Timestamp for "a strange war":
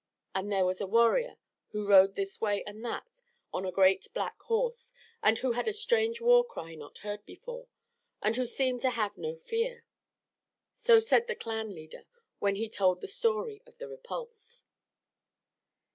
5.67-6.43